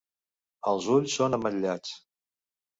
[0.71, 1.95] Els ulls són ametllats.